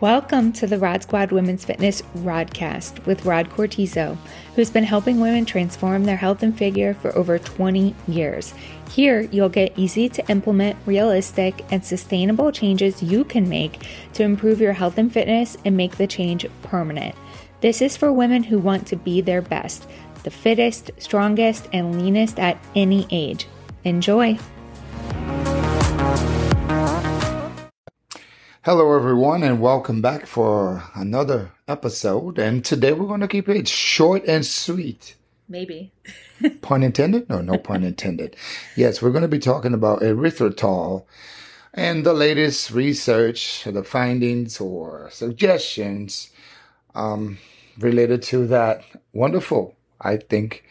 [0.00, 4.18] Welcome to the Rod Squad Women's Fitness Rodcast with Rod Cortizo,
[4.54, 8.52] who's been helping women transform their health and figure for over 20 years.
[8.90, 14.60] Here, you'll get easy to implement, realistic, and sustainable changes you can make to improve
[14.60, 17.14] your health and fitness and make the change permanent.
[17.62, 19.88] This is for women who want to be their best,
[20.24, 23.46] the fittest, strongest, and leanest at any age.
[23.84, 24.38] Enjoy!
[28.66, 32.36] Hello, everyone, and welcome back for another episode.
[32.36, 35.14] And today we're going to keep it short and sweet.
[35.48, 35.92] Maybe.
[36.62, 37.28] pun intended?
[37.28, 38.34] No, no pun intended.
[38.74, 41.04] Yes, we're going to be talking about erythritol
[41.74, 46.30] and the latest research, the findings or suggestions
[46.96, 47.38] um,
[47.78, 50.64] related to that wonderful, I think,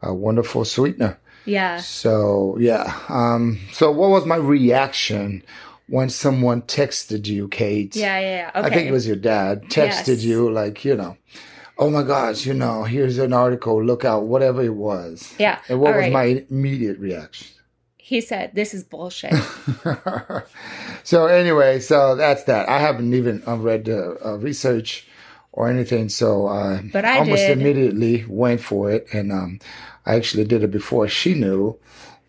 [0.00, 1.18] a wonderful sweetener.
[1.46, 1.78] Yeah.
[1.78, 2.96] So, yeah.
[3.08, 5.42] Um, so, what was my reaction?
[5.90, 7.94] When someone texted you, Kate.
[7.96, 8.50] Yeah, yeah, yeah.
[8.60, 8.66] Okay.
[8.66, 10.24] I think it was your dad texted Yes.
[10.24, 11.16] you, like, you know,
[11.78, 15.34] oh my gosh, you know, here's an article, look out, whatever it was.
[15.38, 15.58] Yeah.
[15.68, 16.12] And what All was right.
[16.12, 17.48] my immediate reaction?
[17.96, 19.32] He said, This is bullshit.
[21.04, 22.68] so anyway, so that's that.
[22.68, 25.06] I haven't even uh, read the uh, research
[25.52, 27.58] or anything, so I But I almost did.
[27.58, 29.58] immediately went for it, and um,
[30.06, 31.78] I actually did it before she knew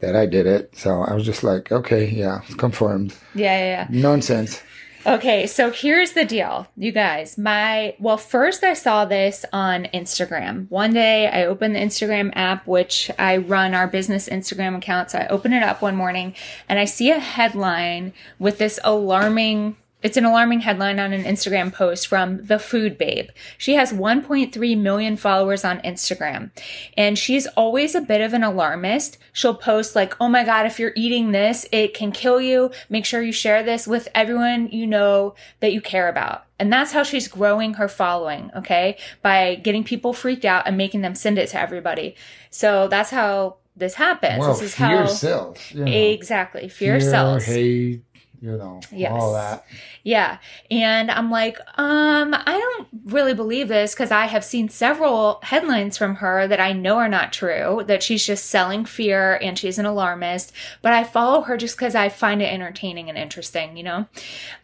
[0.02, 0.76] that I did it.
[0.78, 3.16] So I was just like, okay, yeah, confirmed.
[3.34, 3.88] yeah, yeah, yeah.
[3.90, 4.62] Nonsense.
[5.04, 7.36] Okay, so here's the deal, you guys.
[7.36, 10.70] My well, first I saw this on Instagram.
[10.70, 15.10] One day I opened the Instagram app, which I run our business Instagram account.
[15.10, 16.36] So I open it up one morning
[16.70, 21.74] and I see a headline with this alarming it's an alarming headline on an Instagram
[21.74, 23.30] post from the Food Babe.
[23.58, 26.52] She has 1.3 million followers on Instagram,
[26.98, 29.18] and she's always a bit of an alarmist.
[29.34, 32.72] She'll post like, "Oh my god, if you're eating this, it can kill you.
[32.90, 36.92] Make sure you share this with everyone you know that you care about." And that's
[36.92, 38.98] how she's growing her following, okay?
[39.24, 42.16] By getting people freaked out and making them send it to everybody.
[42.52, 44.40] So that's how this happens.
[44.40, 45.72] Well, this is fear how sells.
[45.72, 45.92] You know.
[45.92, 47.46] exactly fear, sells.
[47.46, 48.04] hate,
[48.42, 49.12] you know, Yes.
[49.12, 49.66] all that.
[50.04, 50.40] Yeah.
[50.72, 55.98] And I'm like, um, I don't really believe this because I have seen several headlines
[55.98, 59.78] from her that I know are not true, that she's just selling fear and she's
[59.78, 60.54] an alarmist.
[60.82, 64.08] But I follow her just because I find it entertaining and interesting, you know?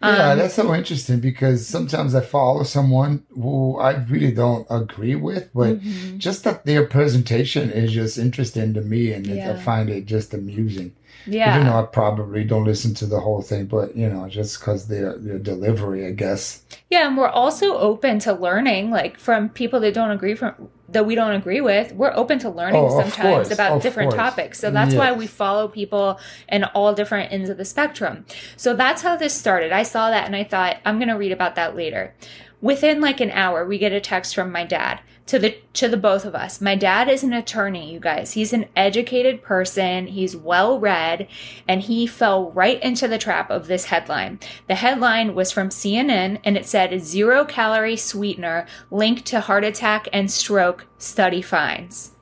[0.02, 5.16] yeah, Um, that's so interesting because sometimes I follow someone who I really don't agree
[5.16, 6.18] with, but mhm.
[6.18, 10.34] just that their presentation is just interesting to me, and it, I find it just
[10.34, 10.94] amusing.
[11.26, 11.56] Yeah.
[11.56, 14.88] Even though I probably don't listen to the whole thing, but you know, just because
[14.88, 16.64] their their delivery, I guess.
[16.90, 21.06] Yeah, and we're also open to learning, like from people that don't agree from that
[21.06, 21.92] we don't agree with.
[21.94, 24.20] We're open to learning Oh, sometimes about of different course.
[24.20, 24.60] topics.
[24.60, 26.18] So that's why we follow people
[26.48, 28.26] in all different ends of the spectrum.
[28.56, 29.74] So that's how this started.
[29.74, 32.16] I saw that and I thought I'm going to read about that later.
[32.62, 35.98] Within like an hour, we get a text from my dad to the to the
[35.98, 36.60] both of us.
[36.60, 38.34] My dad is an attorney, you guys.
[38.34, 41.28] He's an educated person, he's well read,
[41.68, 44.40] and he fell right into the trap of this headline.
[44.68, 50.08] The headline was from CNN and it said zero calorie sweetener linked to heart attack
[50.12, 52.17] and stroke study finds.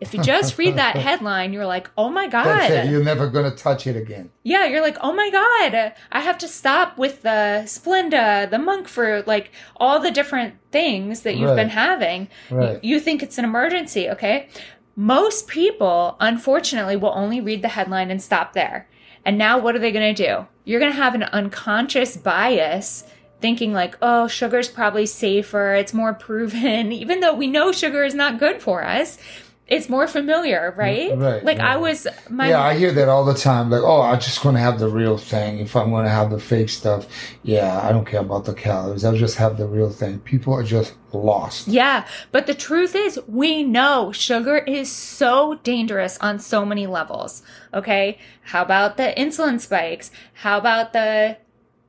[0.00, 3.86] If you just read that headline, you're like, "Oh my god." You're never gonna touch
[3.86, 4.30] it again.
[4.44, 5.92] Yeah, you're like, "Oh my god.
[6.12, 11.22] I have to stop with the Splenda, the monk fruit, like all the different things
[11.22, 11.56] that you've Right.
[11.56, 12.82] been having." Right.
[12.82, 14.48] You think it's an emergency, okay?
[14.94, 18.88] Most people, unfortunately, will only read the headline and stop there.
[19.24, 20.46] And now what are they going to do?
[20.64, 23.04] You're going to have an unconscious bias
[23.40, 28.14] thinking like, "Oh, sugar's probably safer, it's more proven," even though we know sugar is
[28.14, 29.18] not good for us.
[29.68, 31.14] It's more familiar, right?
[31.16, 33.68] Right, Like I was my yeah, I hear that all the time.
[33.68, 35.58] Like, oh, I'm just wanna have the real thing.
[35.58, 37.06] If I'm going to have the fake stuff,
[37.42, 39.04] yeah, I don't care about the calories.
[39.04, 40.20] I'll just have the real thing.
[40.20, 41.68] People are just lost.
[41.68, 47.42] Yeah, but the truth is, we know sugar is so dangerous on so many levels.
[47.74, 50.10] Okay, how about the insulin spikes?
[50.32, 51.36] How about the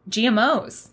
[0.09, 0.89] GMOs?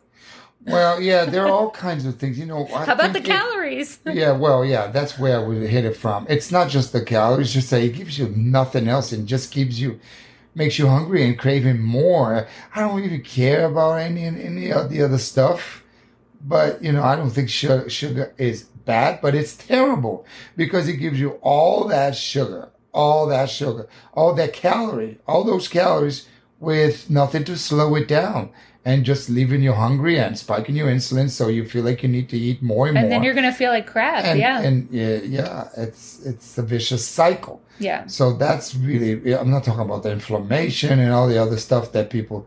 [0.65, 2.39] Well, yeah, there are all kinds of things.
[2.39, 3.99] You know, I How about the it- calories?
[4.07, 6.27] yeah, well, yeah, that's where we hit it from.
[6.29, 9.81] It's not just the calories; just that it gives you nothing else, and just gives
[9.81, 10.01] you,
[10.55, 12.49] makes you hungry and craving more.
[12.75, 15.85] I don't even care about any any of the other stuff,
[16.43, 20.27] but you know, I don't think sugar, sugar is bad, but it's terrible
[20.57, 25.69] because it gives you all that sugar, all that sugar, all that calorie, all those
[25.69, 26.27] calories
[26.59, 28.51] with nothing to slow it down.
[28.91, 32.29] And just leaving you hungry and spiking your insulin, so you feel like you need
[32.35, 34.25] to eat more and, more And then you're gonna feel like crap.
[34.25, 37.57] and, yeah, and yeah, yeah, it's it's a vicious cycle.
[37.89, 39.11] yeah, So that's really
[39.41, 42.47] I'm not talking about the inflammation and all the other stuff that people,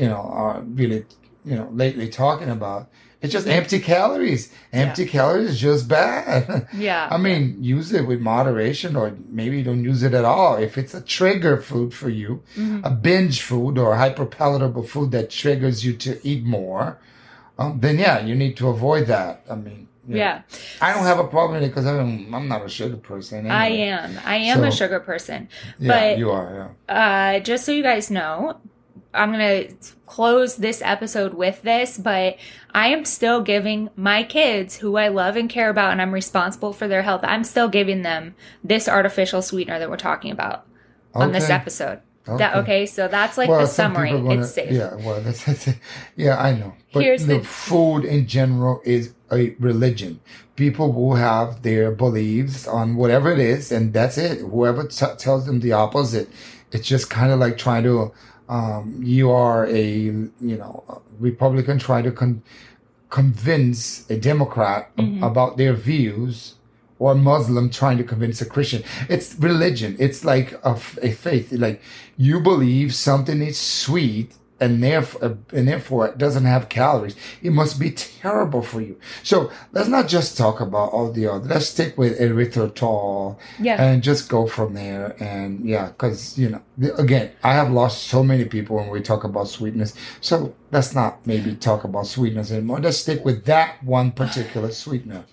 [0.00, 1.00] you know, are really
[1.44, 2.82] you know lately talking about.
[3.22, 4.50] It's just empty calories.
[4.72, 6.68] Empty calories is just bad.
[6.74, 7.06] Yeah.
[7.10, 10.56] I mean, use it with moderation or maybe don't use it at all.
[10.56, 12.84] If it's a trigger food for you, Mm-hmm.
[12.84, 16.98] a binge food or hyperpalatable food that triggers you to eat more,
[17.58, 19.42] um, then yeah, you need to avoid that.
[19.50, 20.42] I mean, yeah.
[20.80, 23.50] I don't have a problem with it because I'm, I'm not a sugar person.
[23.50, 24.18] I am.
[24.24, 25.48] I am a sugar person.
[25.78, 26.74] Yeah, but you are.
[26.88, 27.36] Yeah.
[27.36, 28.56] uh, just so you guys know,
[29.12, 29.74] I'm going to
[30.06, 32.36] close this episode with this, but
[32.72, 36.72] I am still giving my kids, who I love and care about, and I'm responsible
[36.72, 40.66] for their health, I'm still giving them this artificial sweetener that we're talking about
[41.14, 41.52] on this Okay.
[41.54, 42.00] episode.
[42.26, 42.58] That, Okay.
[42.60, 44.10] okay, so that's like the summary.
[44.10, 44.70] gonna- it's safe.
[44.70, 45.68] Yeah, well, that's, that's
[46.14, 46.74] yeah, I know.
[46.92, 50.20] But Here's the the- food in general is a religion.
[50.54, 54.38] People will have their beliefs on whatever it is, and that's it.
[54.40, 56.28] Whoever t- tells them the opposite,
[56.70, 58.12] it's just kind of like trying to.
[58.50, 59.86] Um, you are a
[60.50, 62.42] you know a Republican trying to con-
[63.08, 65.22] convince a Democrat Mm-hmm.
[65.22, 66.54] about their views
[66.98, 68.82] or a Muslim trying to convince a Christian.
[69.08, 69.96] It's religion.
[69.98, 71.52] It's like a, f- a faith.
[71.52, 71.80] Like
[72.16, 77.16] you believe something is sweet and therefore, uh, and therefore it doesn't have calories.
[77.42, 78.98] It must be terrible for you.
[79.22, 81.48] So let's not just talk about all the other.
[81.48, 83.82] Let's stick with erythritol Yeah.
[83.82, 85.16] and just go from there.
[85.20, 86.62] And yeah, cause you know,
[86.98, 89.94] again, I have lost so many people when we talk about sweetness.
[90.20, 92.80] So let's not maybe talk about sweetness anymore.
[92.80, 95.24] Let's stick with that one particular sweetener.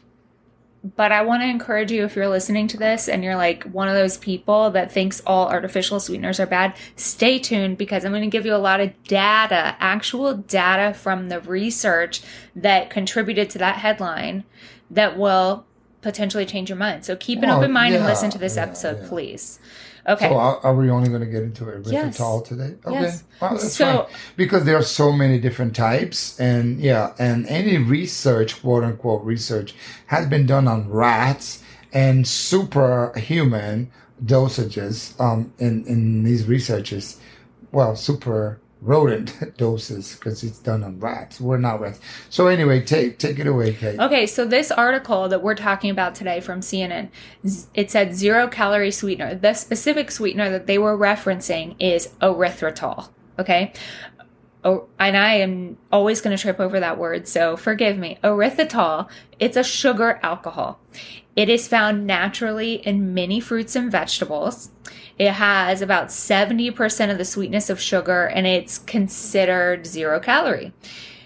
[0.96, 3.88] But I want to encourage you if you're listening to this and you're like one
[3.88, 8.22] of those people that thinks all artificial sweeteners are bad, stay tuned because I'm going
[8.22, 12.22] to give you a lot of data, actual data from the research
[12.56, 14.44] that contributed to that headline
[14.92, 15.66] that will
[16.02, 17.04] potentially change your mind.
[17.04, 19.10] So keep an Well, open mind and listen to this yeah, episode, yeah.
[19.10, 19.60] please.
[20.08, 20.30] Okay.
[20.30, 22.48] So are, are we only going to get into it erythritol Yes.
[22.48, 22.76] today?
[22.86, 23.02] Okay.
[23.02, 23.24] Yes.
[23.42, 24.16] Well, that's So- fine.
[24.38, 29.76] Because there are so many different types and yeah, and any research, quote unquote research,
[30.08, 31.62] has been done on rats
[31.94, 33.92] and superhuman
[34.24, 37.20] dosages um, in, in these researches.
[37.72, 41.40] Well, super rodent doses because it's done on rats.
[41.40, 42.00] We're not rats.
[42.30, 44.00] So anyway, take take it away, Kate.
[44.00, 47.10] Okay, so this article that we're talking about today from CNN,
[47.74, 49.36] it said zero calorie sweetener.
[49.36, 53.10] The specific sweetener that they were referencing is erythritol.
[53.40, 53.74] Okay.
[54.64, 58.18] Oh, and I am always going to trip over that word, so forgive me.
[58.24, 59.08] Erythritol,
[59.40, 60.80] it's a sugar alcohol.
[61.36, 64.72] It is found naturally in many fruits and vegetables.
[65.18, 70.74] It has about 70% of the sweetness of sugar and it's considered zero calorie.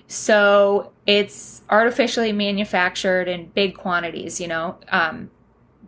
[0.07, 5.29] So it's artificially manufactured in big quantities, you know, um,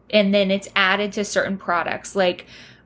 [0.10, 2.16] and then it's added to certain products.
[2.16, 2.46] Like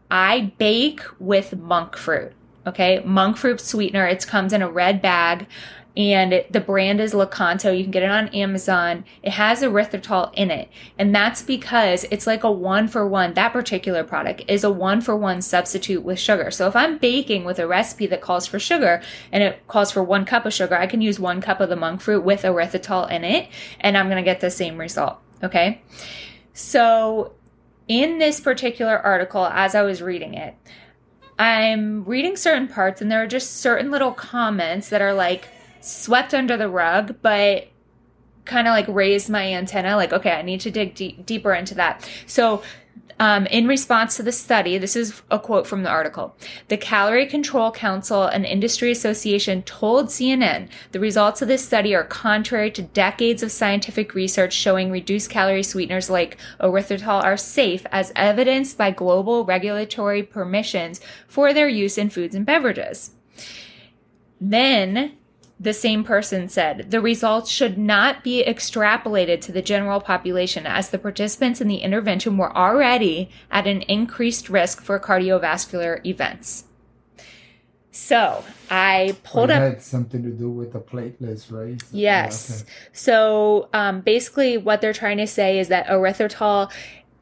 [0.09, 2.33] I bake with monk fruit.
[2.65, 4.05] Okay, monk fruit sweetener.
[4.07, 5.47] It comes in a red bag,
[5.97, 7.75] and the brand is Lakanto.
[7.75, 9.03] You can get it on Amazon.
[9.23, 13.33] It has erythritol in it, and that's because it's like a one for one.
[13.33, 16.51] That particular product is a one for one substitute with sugar.
[16.51, 19.01] So if I'm baking with a recipe that calls for sugar
[19.31, 21.75] and it calls for one cup of sugar, I can use one cup of the
[21.75, 23.49] monk fruit with erythritol in it,
[23.79, 25.17] and I'm to get the same result.
[25.43, 25.81] Okay,
[26.53, 27.33] so
[27.87, 30.55] in this particular article, as I was reading it,
[31.39, 35.47] I'm reading certain parts and there are just certain little comments that are like
[35.87, 37.67] swept under the rug, but
[38.45, 39.95] kind of like raised my antenna.
[39.95, 42.09] Like, okay, I need to dig deep, deeper into that.
[42.25, 42.63] So,
[43.19, 46.35] um, in response to the study, this is a quote from the article.
[46.67, 52.03] The Calorie Control Council and Industry Association told CNN the results of this study are
[52.03, 58.13] contrary to decades of scientific research showing reduced calorie sweeteners like erythritol are safe as
[58.15, 63.11] evidenced by global regulatory permissions for their use in foods and beverages.
[64.39, 65.17] Then
[65.59, 70.89] the same person said the results should not be extrapolated to the general population as
[70.89, 76.65] the participants in the intervention were already at an increased risk for cardiovascular events.
[77.91, 79.59] So I pulled up.
[79.59, 81.81] had something to do with the platelets, right?
[81.91, 82.61] Yes.
[82.61, 82.71] Okay.
[82.93, 86.71] So um, basically, what they're trying to say is that erythritol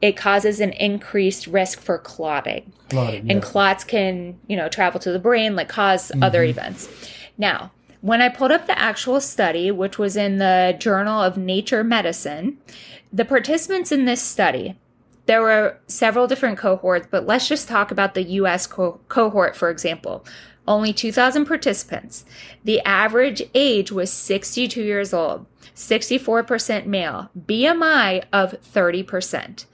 [0.02, 3.40] it causes an increased risk for clotting Clotting, and yeah.
[3.40, 6.88] clots can you know travel to the brain like because other events
[7.38, 11.84] now when i pulled up the actual study which was in the journal of nature
[11.84, 12.58] medicine
[13.12, 14.76] the participants in this study
[15.26, 19.70] there were several different cohorts, but let's just talk about the US co- cohort, for
[19.70, 20.24] example.
[20.68, 22.24] Only 2,000 participants.
[22.64, 25.46] The average age was 62 years old,
[25.76, 29.06] 64% male, BMI of 30%.
[29.06, 29.66] percent.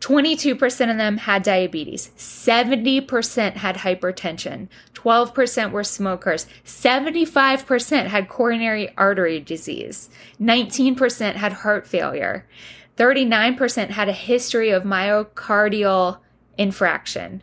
[0.00, 9.38] 22% of them had diabetes, 70% had hypertension, 12% were smokers, 75% had coronary artery
[9.38, 10.08] disease,
[10.40, 12.46] 19% had heart failure,
[12.96, 16.18] 39% had a history of myocardial
[16.56, 17.42] infraction.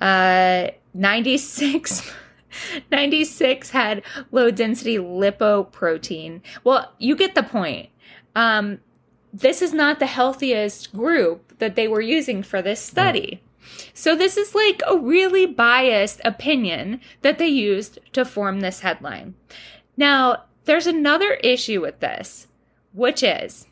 [0.00, 2.12] Uh, 96
[2.90, 6.40] 96 had low density lipoprotein.
[6.64, 7.90] Well, you get the point.
[8.34, 8.80] Um,
[9.32, 13.42] this is not the healthiest group that they were using for this study.
[13.92, 19.34] So this is like a really biased opinion that they used to form this headline.
[19.96, 22.48] Now, there's another issue with this,
[22.92, 23.66] which is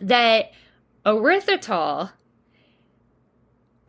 [0.00, 0.52] that
[1.04, 2.12] erythritol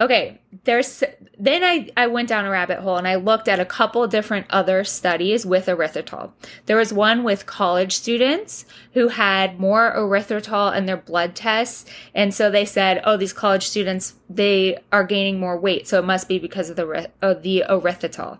[0.03, 1.03] okay there's
[1.39, 4.45] then I, I went down a rabbit hole and i looked at a couple different
[4.49, 6.31] other studies with erythritol.
[6.65, 11.89] There was one with college students who had more erythritol in their blood tests.
[12.13, 15.87] And so they said oh these college students they are gaining more weight.
[15.87, 18.39] So it must be because of the of the erythritol.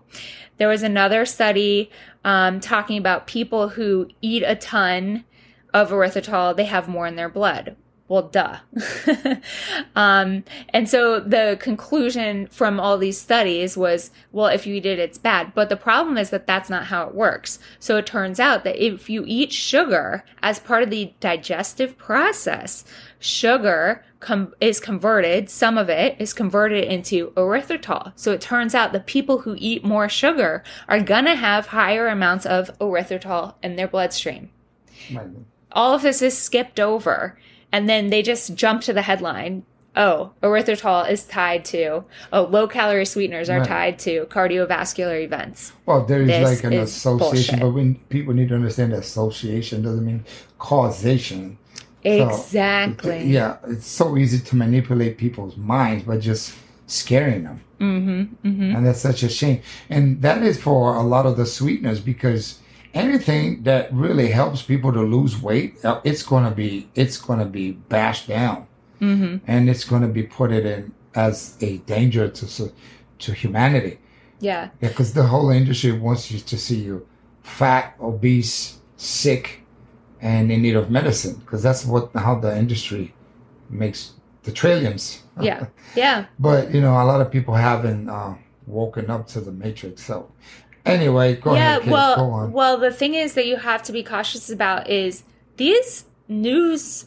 [0.58, 1.90] There was another study
[2.24, 5.24] um, talking about people who eat a ton
[5.72, 8.58] of erythritol they have more in their blood well, duh.
[9.96, 14.98] um, and so the conclusion from all these studies was, well, if you eat it,
[14.98, 15.54] it's bad.
[15.54, 17.58] But the problem is that that's not how it works.
[17.78, 22.84] So it turns out that if you eat sugar as part of the digestive process,
[23.20, 28.12] sugar com- is converted, some of it is converted into erythritol.
[28.16, 32.44] So it turns out the people who eat more sugar are gonna have higher amounts
[32.44, 34.50] of erythritol in their bloodstream.
[35.72, 37.38] All of this is skipped over
[37.74, 39.64] and then they just jump to the headline.
[39.96, 43.68] Oh, erythritol is tied to, oh, low calorie sweeteners are right.
[43.68, 45.72] tied to cardiovascular events.
[45.84, 47.60] Well, there is this like an association, bullshit.
[47.60, 50.24] but when people need to understand association doesn't mean
[50.58, 51.58] causation.
[52.04, 53.20] Exactly.
[53.22, 56.54] So, yeah, it's so easy to manipulate people's minds by just
[56.86, 57.60] scaring them.
[57.80, 58.76] Mm-hmm, mm-hmm.
[58.76, 59.62] And that's such a shame.
[59.90, 62.60] And that is for a lot of the sweeteners because
[62.94, 67.44] anything that really helps people to lose weight, it's going to be it's going to
[67.44, 68.66] be bashed down,
[69.00, 69.38] mm-hmm.
[69.46, 72.72] and it's going to be put it in as a danger to
[73.18, 73.98] to humanity.
[74.40, 77.06] Yeah, yeah, because the whole industry wants you to see you
[77.42, 79.62] fat, obese, sick,
[80.20, 83.14] and in need of medicine, because that's what how the industry
[83.68, 84.12] makes
[84.44, 85.22] the trillions.
[85.40, 86.26] Yeah, yeah.
[86.38, 88.34] but you know, a lot of people haven't uh,
[88.66, 90.30] woken up to the matrix, so
[90.84, 91.86] Anyway, go yeah, ahead.
[91.86, 95.22] Yeah, well, well, the thing is that you have to be cautious about is
[95.56, 97.06] these news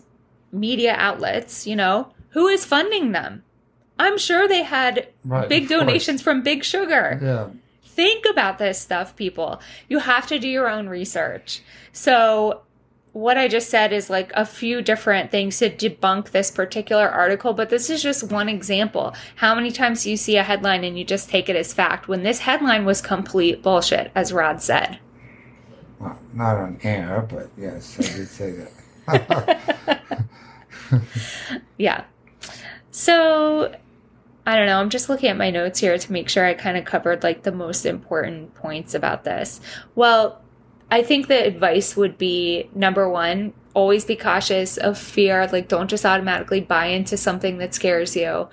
[0.51, 1.67] media outlets.
[1.67, 3.43] You know, who is funding them?
[3.99, 6.23] I'm sure they had right, big donations course.
[6.23, 7.19] from Big Sugar.
[7.21, 7.49] Yeah.
[7.83, 9.59] Think about this stuff, people.
[9.89, 11.61] You have to do your own research.
[11.93, 12.61] So
[13.17, 17.53] what I just said is like a few different things to debunk this particular article,
[17.53, 19.15] but this is just one example.
[19.37, 22.07] How many times do you see a headline and you just take it as fact
[22.07, 24.99] when this headline was complete bullshit, as Rod said?
[25.99, 28.67] Well, not on air, but yes, I did say
[29.07, 30.29] that.
[31.77, 32.03] yeah.
[32.91, 33.75] So
[34.45, 34.79] I don't know.
[34.79, 37.41] I'm just looking at my notes here to make sure I kind of covered like
[37.41, 39.59] the most important points about this.
[39.95, 40.43] Well,
[40.89, 45.47] I think the advice would be number one, always be cautious of fear.
[45.51, 48.47] Like, don't just automatically buy into something that scares you.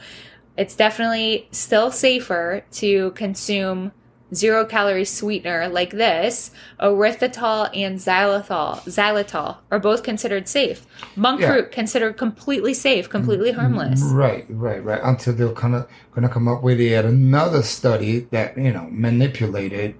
[0.56, 3.92] It's definitely still safer to consume
[4.34, 6.50] zero calorie sweetener like this.
[6.80, 10.86] Erythritol and xylitol, xylitol are both considered safe.
[11.16, 11.48] Monk yeah.
[11.48, 13.60] fruit considered completely safe, completely mm-hmm.
[13.60, 14.02] harmless.
[14.02, 15.00] Right, right, right.
[15.02, 18.88] Until they're kind of going to come up with yet another study that you know
[18.90, 19.94] manipulated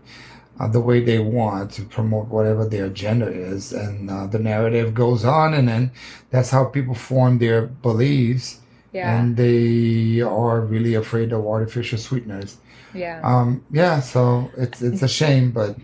[0.60, 3.72] uh, the way they want to promote whatever their agenda is.
[3.72, 5.90] And uh, the narrative goes on, and then
[6.30, 8.60] that's how people form their beliefs.
[8.92, 9.18] Yeah.
[9.18, 12.58] And they are really afraid of artificial sweeteners.
[12.94, 13.20] Yeah.
[13.24, 15.76] Um, yeah, so it's it's a shame, but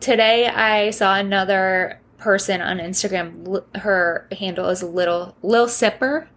[0.00, 3.62] today I saw another person on Instagram.
[3.76, 6.28] Her handle is little Lil Sipper,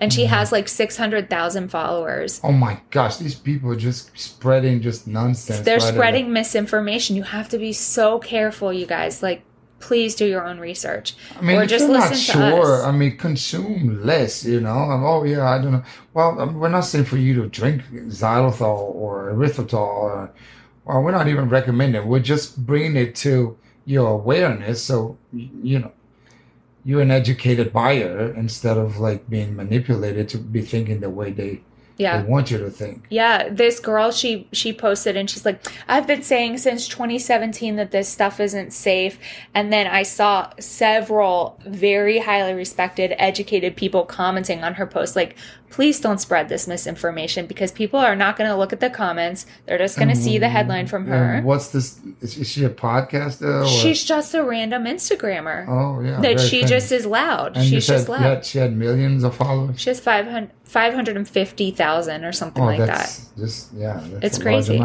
[0.00, 2.40] and she has like 600,000 followers.
[2.42, 5.60] Oh my gosh, these people are just spreading just nonsense.
[5.60, 7.16] They're right spreading misinformation.
[7.16, 9.22] You have to be so careful, you guys.
[9.22, 9.42] Like,
[9.78, 11.14] please do your own research.
[11.36, 14.70] I mean, or just listen sure, I mean, consume less, you know.
[14.70, 15.82] I'm, oh, yeah, I don't know.
[16.14, 20.32] Well, I mean, we're not saying for you to drink xylitol or erythritol or,
[20.86, 22.06] or we're not even recommending.
[22.06, 25.92] We're just bringing it to your awareness so, you know,
[26.84, 31.60] you're an educated buyer instead of like being manipulated to be thinking the way they
[31.98, 32.20] Yeah.
[32.22, 33.06] they want you to think.
[33.08, 37.90] Yeah, this girl she she posted and she's like, "I've been saying since 2017 that
[37.90, 39.18] this stuff isn't safe."
[39.54, 45.36] And then I saw several very highly respected educated people commenting on her post like,
[45.70, 49.46] "Please don't spread this misinformation because people are not going to look at the comments.
[49.64, 51.98] They're just going to see the headline from her." And what's this?
[52.20, 53.64] Is, she a podcaster?
[53.64, 53.68] Or?
[53.68, 55.66] She's just a random Instagrammer.
[55.66, 56.70] oh yeah, that she famous.
[56.70, 57.56] just is loud.
[57.56, 58.44] And She's just said loud.
[58.44, 59.80] she had millions of followers.
[59.80, 62.88] She has 500 550,000 or something Oh, like that.
[62.88, 64.78] that's just yeah, that's It's crazy.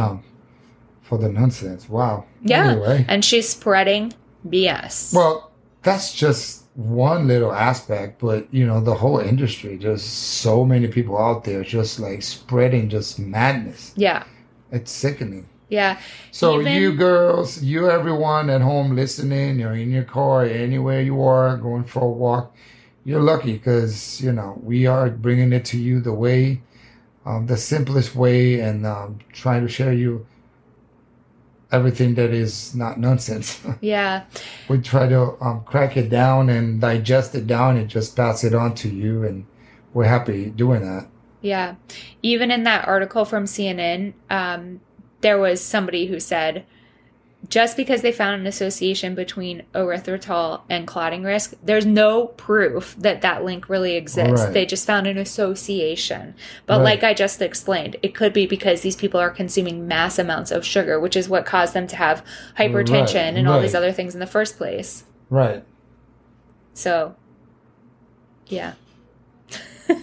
[1.01, 1.89] for the nonsense.
[1.89, 2.25] Wow.
[2.41, 2.71] Yeah.
[2.71, 4.13] Anyway, And she's spreading
[4.47, 5.13] BS.
[5.13, 5.51] well,
[5.83, 9.75] that's just one little aspect, but you know, the whole industry.
[9.77, 13.93] There's so many people out there just like spreading just madness.
[13.95, 14.23] yeah.
[14.71, 15.47] It's sickening.
[15.67, 15.99] Yeah.
[16.31, 21.21] So Even- you girls, you everyone at home listening, you're in your car, anywhere you
[21.23, 22.55] are, going for a walk,
[23.03, 26.61] you're lucky because you know we are bringing it to you the way,
[27.25, 30.25] um, the simplest way, and um, trying to share you
[31.71, 33.61] everything that is not nonsense.
[33.81, 34.25] Yeah.
[34.67, 38.53] we try to um, crack it down and digest it down and just pass it
[38.53, 39.45] on to you, and
[39.93, 41.07] we're happy doing that.
[41.41, 41.75] Yeah.
[42.21, 44.81] Even in that article from CNN, um,
[45.21, 46.65] there was somebody who said
[47.49, 53.21] just because they found an association between erythritol and clotting risk, there's no proof that
[53.21, 54.45] that link really exists.
[54.45, 54.53] Right.
[54.53, 56.35] They just found an association.
[56.65, 56.83] But Right.
[56.83, 60.63] like I just explained, it could be because these people are consuming mass amounts of
[60.63, 62.23] sugar, which is what caused them to have
[62.57, 65.03] hypertension Right, and all these other things in the first place.
[65.29, 65.63] Right.
[66.73, 67.15] So,
[68.47, 68.73] yeah.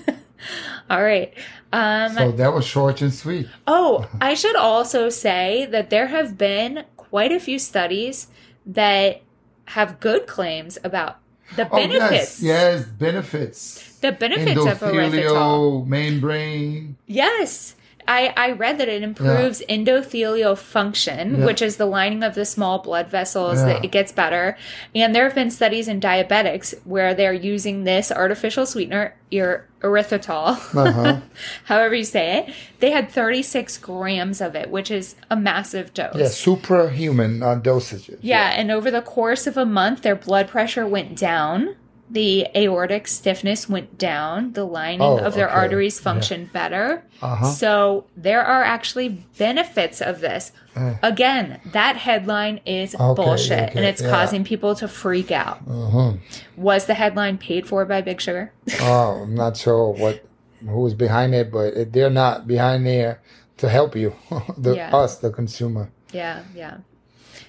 [0.90, 1.32] All right.
[1.72, 3.46] Um, So that was short and sweet.
[3.66, 8.28] oh, I should also say that there have been quite a few studies
[8.66, 9.22] that
[9.66, 11.18] have good claims about
[11.56, 12.42] the Oh benefits.
[12.42, 13.98] yes, yes, benefits.
[13.98, 16.20] The benefits of erythritol.
[16.20, 16.96] Brain.
[17.06, 17.74] Yes.
[18.08, 21.44] I, I read that it improves endothelial function, Yeah.
[21.46, 23.66] which is the lining of the small blood vessels, Yeah.
[23.74, 24.56] that it gets better.
[24.94, 30.56] And there have been studies in diabetics where they're using this artificial sweetener, your erythritol,
[30.74, 31.20] Uh-huh.
[31.64, 32.54] however you say it.
[32.80, 36.14] They had 36 grams of it, which is a massive dose.
[36.16, 38.18] Yeah, superhuman uh, dosages.
[38.22, 41.76] Yeah, and over the course of a month, their blood pressure went down.
[42.10, 44.52] The aortic stiffness went down.
[44.54, 45.54] The lining Oh, of their okay.
[45.56, 47.04] arteries functioned better.
[47.20, 47.44] Uh-huh.
[47.50, 50.52] So there are actually benefits of this.
[50.74, 50.94] Uh.
[51.02, 54.10] Again, that headline is Okay, bullshit okay, and it's yeah.
[54.10, 55.60] causing people to freak out.
[55.68, 56.14] Uh-huh.
[56.56, 58.52] Was the headline paid for by Big Sugar?
[58.80, 60.24] Oh, I'm not sure what
[60.66, 63.20] who's behind it, but they're not behind there
[63.58, 64.14] to help you,
[64.56, 64.96] the Yeah.
[64.96, 65.90] us, the consumer.
[66.12, 66.78] Yeah, yeah.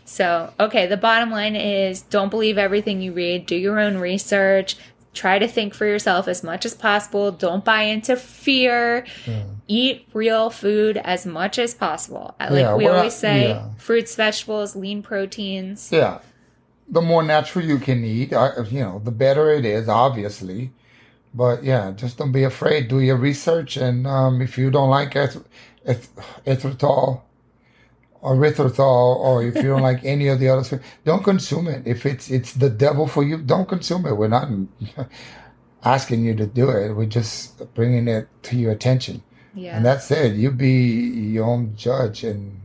[0.10, 4.76] So, okay, the bottom line is don't believe everything you read, do your own research,
[5.14, 9.06] try to think for yourself as much as possible, don't buy into fear,
[9.68, 12.34] eat real food as much as possible.
[12.40, 13.70] Like Yeah, we well, always say, yeah.
[13.78, 15.92] fruits, vegetables, lean proteins.
[15.92, 16.20] Yeah,
[16.88, 20.72] the more natural you can eat, you know, the better it is, obviously.
[21.36, 22.88] But yeah, just don't be afraid.
[22.88, 25.46] Do your research, and um, if you don't like eth-
[25.86, 26.10] eth-
[26.48, 27.22] erythritol,
[28.22, 31.88] or erythritol, or if you don't like any of the other others, don't consume it.
[31.88, 34.14] If it's it's the devil for you, don't consume it.
[34.14, 34.50] We're not
[35.84, 36.94] asking you to do it.
[36.94, 39.24] We're just bringing it to your attention,
[39.56, 39.78] Yeah.
[39.78, 40.36] and that's it.
[40.36, 40.72] You be
[41.34, 42.60] your own judge, and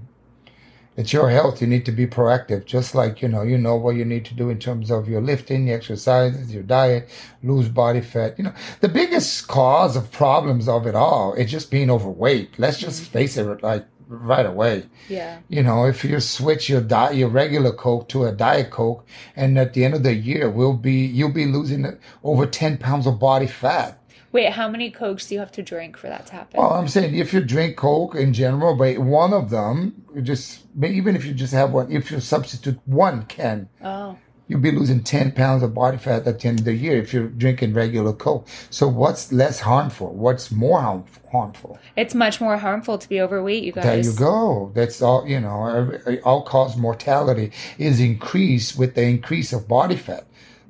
[0.96, 1.60] it's your health.
[1.60, 4.34] You need to be proactive, just like you know, you know what you need to
[4.34, 7.08] do in terms of your lifting, your exercises, your diet,
[7.44, 8.36] lose body fat.
[8.38, 12.58] You know, the biggest cause of problems of it all is just being overweight.
[12.58, 13.12] Let's just mm-hmm.
[13.12, 14.86] face it, like right away.
[15.08, 15.38] yeah.
[15.48, 19.58] You know, if you switch your diet, your regular Coke to a Diet Coke, and
[19.58, 23.18] at the end of the year, we'll be you'll be losing over ten pounds of
[23.18, 23.98] body fat.
[24.32, 26.58] Wait, how many Cokes do you have to drink for that to happen?
[26.58, 30.62] Well, I'm saying if you drink Coke in general, but one of them, you just
[30.82, 35.02] even if you just have one, if you substitute one can, oh, you'll be losing
[35.02, 38.12] 10 pounds of body fat at the end of the year if you're drinking regular
[38.12, 38.46] Coke.
[38.70, 40.14] So what's less harmful?
[40.14, 41.78] What's more harmful?
[41.96, 43.84] it's much more harmful to be overweight, you guys.
[43.84, 44.70] There you go.
[44.74, 50.26] That's all, you know, all cause mortality is increased with the increase of body fat.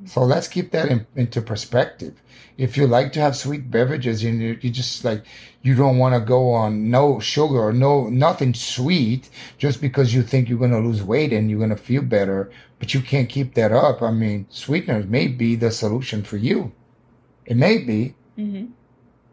[0.06, 2.20] So let's keep that in, into perspective.
[2.56, 5.24] If you like to have sweet beverages and you, you just like,
[5.62, 10.22] you don't want to go on no sugar or no, nothing sweet just because you
[10.22, 13.28] think you're going to lose weight and you're going to feel better, but you can't
[13.28, 14.02] keep that up.
[14.02, 16.72] I mean, sweeteners may be the solution for you.
[17.46, 18.66] It may be Mm-hmm.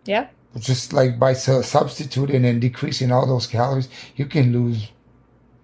[0.05, 0.27] Yeah.
[0.59, 4.91] just like by su- substituting and decreasing all those calories, you can lose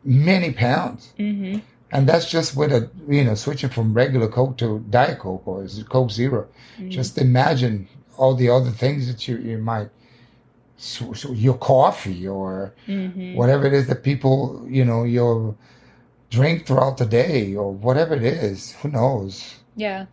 [0.03, 1.13] many pounds.
[1.19, 1.59] Mm-hmm.
[1.91, 5.65] And that's just with a you know switching from regular Coke to Diet Coke or
[5.89, 6.47] Coke 0
[6.89, 9.89] Just imagine all the other things that you you might
[10.77, 13.35] so, so your coffee or Mhm.
[13.35, 15.55] whatever it is that people you know your
[16.29, 18.73] drink throughout the day or whatever it is.
[18.81, 19.55] Who knows?
[19.75, 20.05] Yeah.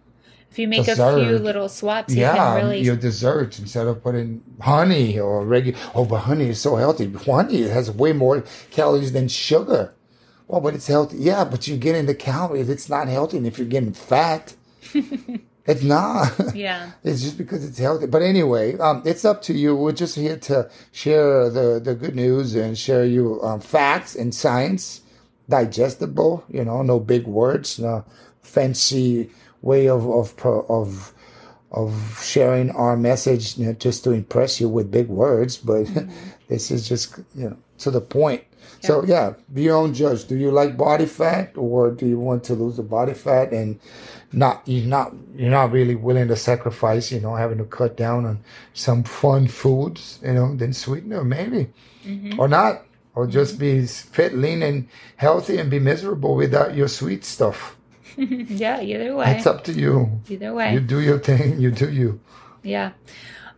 [0.50, 2.80] If you make a few little swaps, you yeah, can really.
[2.80, 5.76] your desserts instead of putting honey or regular.
[5.96, 7.10] Oh, but honey is so healthy.
[7.12, 9.93] Honey has way more calories than sugar.
[10.46, 11.18] Well, but it's healthy.
[11.18, 12.68] Yeah, but you're getting the calories.
[12.68, 13.38] It's not healthy.
[13.38, 14.54] And if you're getting fat,
[15.66, 16.54] it's not.
[16.54, 16.92] yeah.
[17.04, 18.06] It's just because it's healthy.
[18.06, 19.74] But anyway, um, it's up to you.
[19.74, 24.34] We're just here to share the, the good news and share you um, facts and
[24.34, 25.00] science,
[25.48, 26.44] digestible.
[26.50, 28.04] You know, no big words, no
[28.42, 29.30] fancy
[29.62, 31.14] way of of pro- of
[31.72, 35.56] of sharing our message you know, just to impress you with big words.
[35.56, 35.88] But
[36.48, 38.44] this is just you know to the point.
[38.86, 40.26] So yeah, be your own judge.
[40.26, 43.80] Do you like body fat, or do you want to lose the body fat and
[44.32, 48.26] not you're not you're not really willing to sacrifice, you know, having to cut down
[48.26, 48.40] on
[48.72, 51.70] some fun foods, you know, then sweetener maybe,
[52.04, 52.38] mm-hmm.
[52.38, 52.82] or not,
[53.14, 57.76] or just be fit, lean, and healthy, and be miserable without your sweet stuff.
[58.16, 58.80] Yeah.
[58.80, 59.36] Either way.
[59.36, 60.20] It's up to you.
[60.28, 60.72] Either way.
[60.74, 61.58] You do your thing.
[61.58, 62.20] You do you.
[62.62, 62.92] Yeah.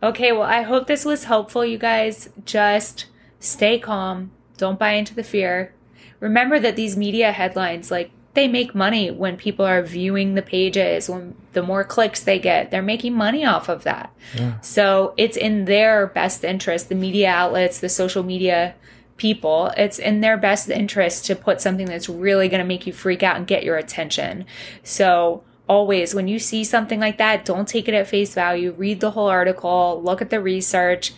[0.01, 2.29] Okay, well, I hope this was helpful, you guys.
[2.45, 3.05] Just
[3.39, 4.31] stay calm.
[4.57, 5.73] Don't buy into the fear.
[6.19, 11.09] Remember that these media headlines, like, they make money when people are viewing the pages.
[11.09, 14.13] When the more clicks they get, they're making money off of that.
[14.61, 18.75] So it's in their best interest, the media outlets, the social media
[19.17, 22.93] people, it's in their best interest to put something that's really going to make you
[22.93, 24.45] freak out and get your attention.
[24.83, 28.71] So always, when you see something like that, don't take it at face value.
[28.77, 31.13] Read the whole article, look at the research,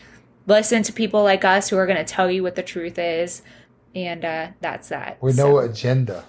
[0.50, 3.42] listen to people like us who are going to tell you what the truth is.
[3.96, 5.22] And uh, that's that.
[5.22, 6.26] With So- no agenda.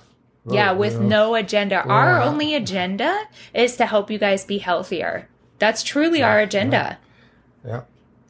[0.48, 1.08] yeah, with you know?
[1.08, 1.82] no agenda.
[1.82, 5.28] Our only agenda is to help you guys be healthier.
[5.58, 6.98] That's truly our agenda.
[7.66, 7.82] Yeah.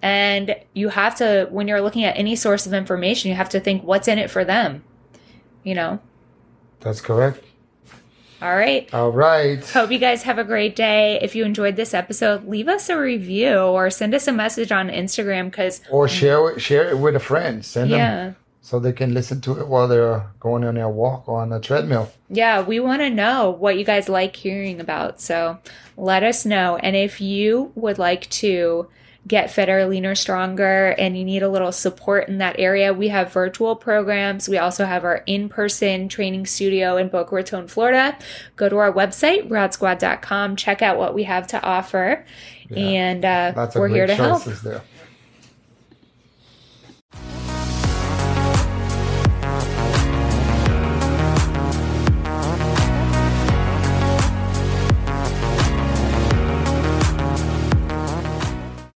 [0.02, 3.60] And you have to, when you're looking at any source of information, you have to
[3.60, 4.82] think what's in it for them.
[5.62, 6.00] You know?
[6.80, 7.44] That's correct.
[8.42, 8.92] All right.
[8.94, 9.62] All right.
[9.70, 11.18] Hope you guys have a great day.
[11.20, 14.88] If you enjoyed this episode, leave us a review or send us a message on
[14.88, 17.64] Instagram because, Or share it, share it with a friend.
[17.64, 21.28] Send them yeah, so they can listen to it while they're going on their walk
[21.28, 22.10] or on a treadmill.
[22.30, 25.20] yeah, we want to know what you guys like hearing about.
[25.20, 25.58] So
[25.96, 26.76] let us know.
[26.76, 28.88] And if you would like to
[29.26, 33.32] get fitter, leaner, stronger, and you need a little support in that area, we have
[33.32, 34.48] virtual programs.
[34.48, 38.16] We also have our in person training studio in Boca Raton, Florida.
[38.56, 42.24] Go to our website, rodsquad.com, check out what we have to offer.
[42.74, 44.44] And uh, we're here to help.
[44.44, 44.82] there.